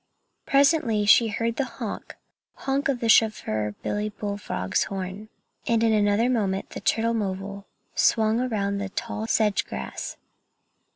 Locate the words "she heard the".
1.05-1.63